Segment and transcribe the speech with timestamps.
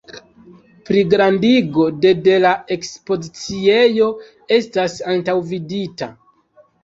[0.89, 4.09] Pligrandigo de de la ekspoziciejo
[4.57, 6.09] estas antaŭvidita.